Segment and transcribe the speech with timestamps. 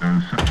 [0.00, 0.47] Uh, no, sir.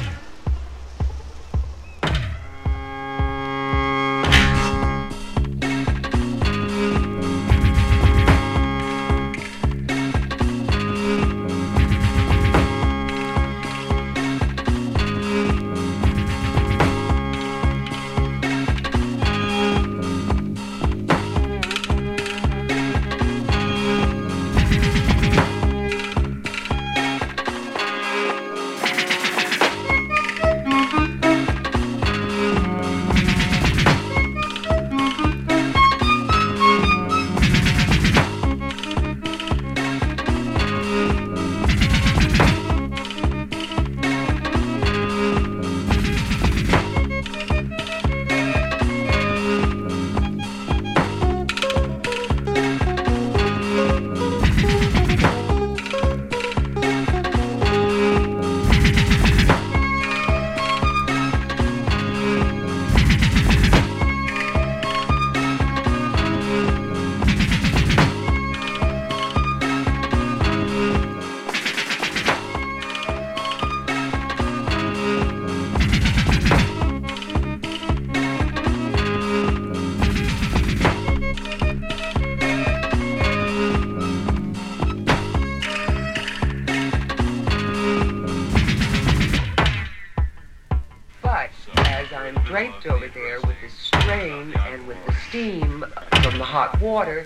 [96.97, 97.23] Water,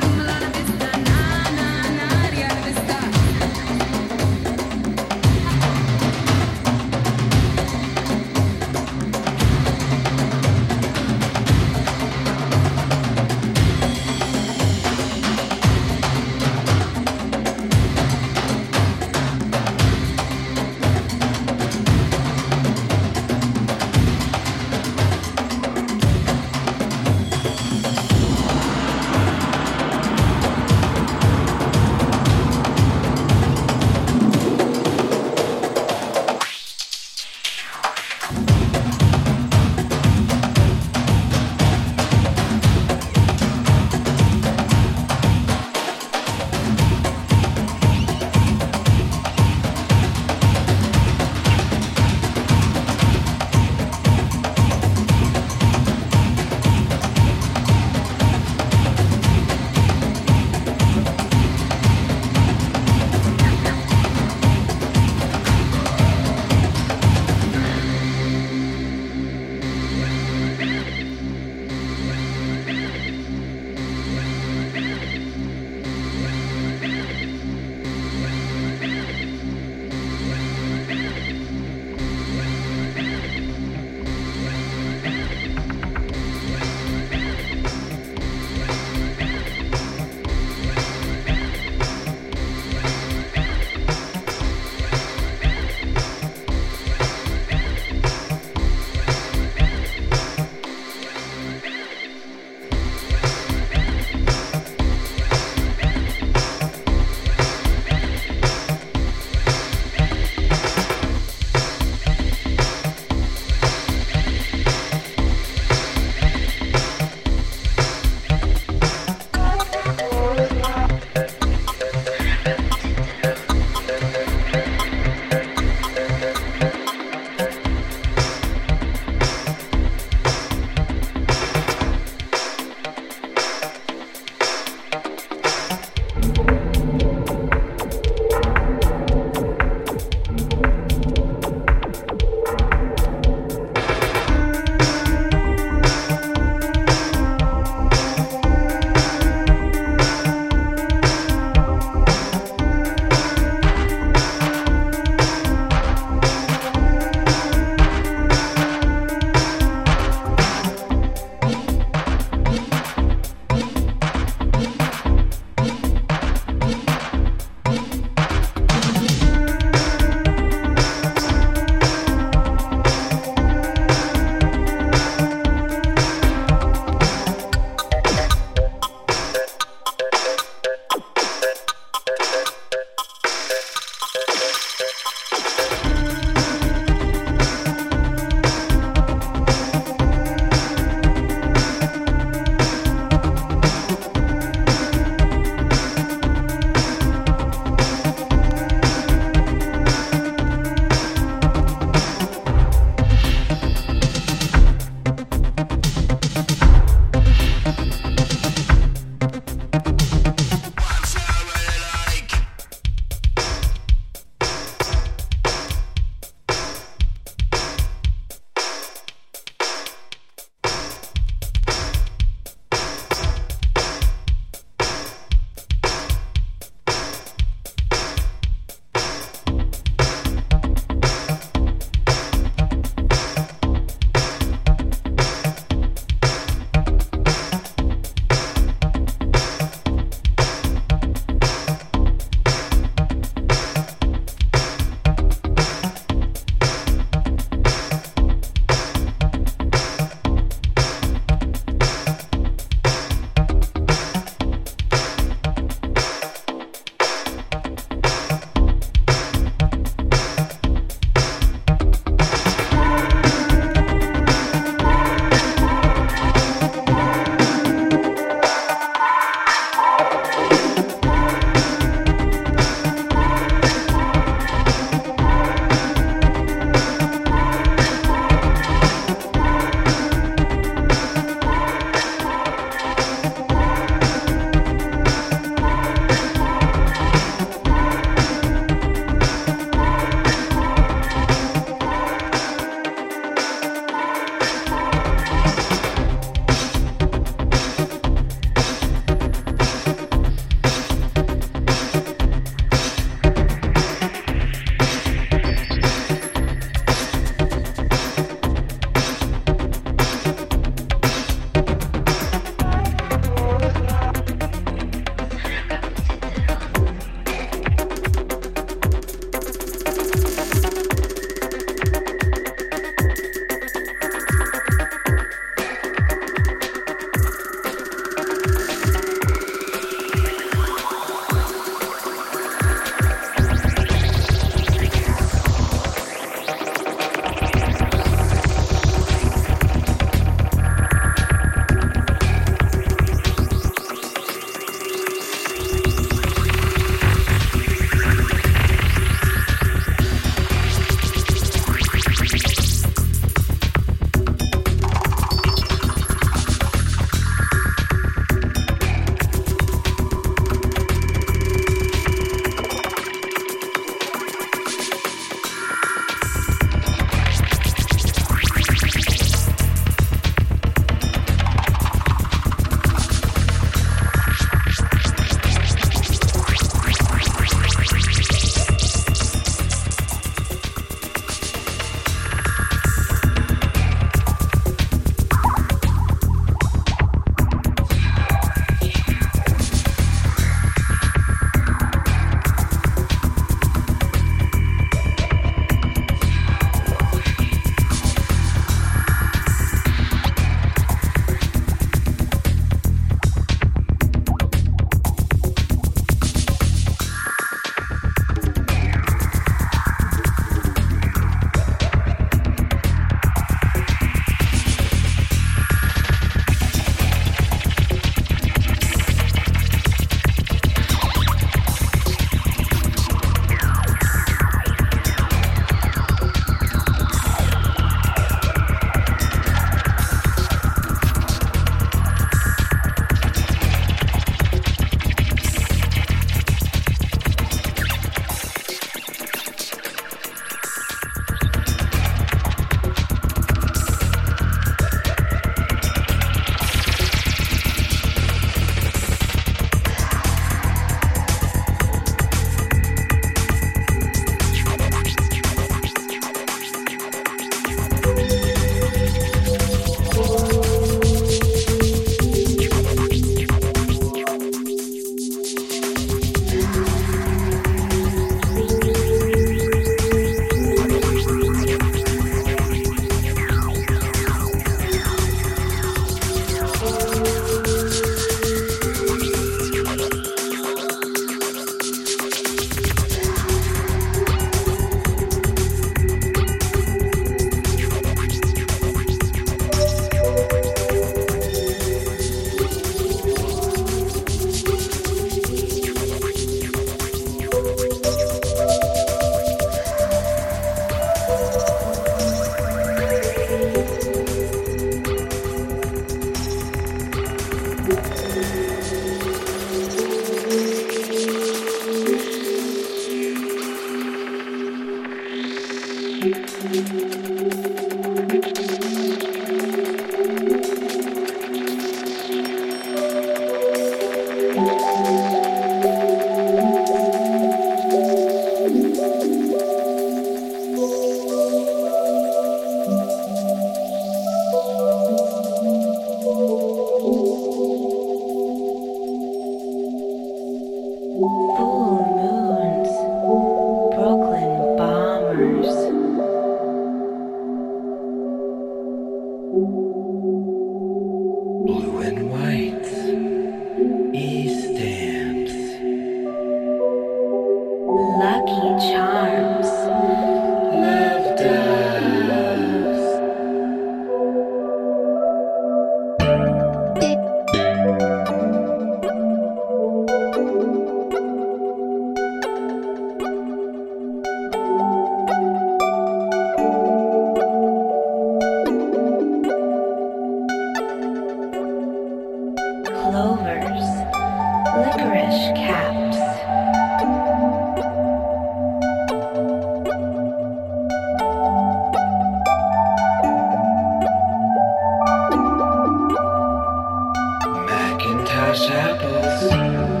[598.51, 600.00] fresh apples.